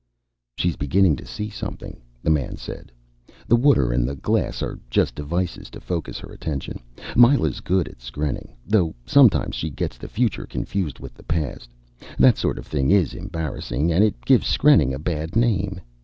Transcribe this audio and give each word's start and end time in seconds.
"She's 0.57 0.77
beginning 0.77 1.15
to 1.17 1.27
see 1.27 1.47
something," 1.51 2.01
the 2.23 2.31
man 2.31 2.57
said. 2.57 2.91
"The 3.47 3.55
water 3.55 3.91
and 3.93 4.09
the 4.09 4.15
glass 4.15 4.63
are 4.63 4.79
just 4.89 5.13
devices 5.13 5.69
to 5.69 5.79
focus 5.79 6.17
her 6.17 6.29
attention. 6.31 6.81
Myla's 7.15 7.59
good 7.59 7.87
at 7.87 8.01
skrenning, 8.01 8.55
though 8.65 8.95
sometimes 9.05 9.53
she 9.53 9.69
gets 9.69 9.99
the 9.99 10.07
future 10.07 10.47
confused 10.47 10.97
with 10.97 11.13
the 11.13 11.21
past. 11.21 11.69
That 12.17 12.35
sort 12.39 12.57
of 12.57 12.65
thing 12.65 12.89
is 12.89 13.13
embarrassing, 13.13 13.91
and 13.93 14.03
it 14.03 14.25
gives 14.25 14.47
skrenning 14.47 14.91
a 14.91 14.97
bad 14.97 15.35
name. 15.35 15.79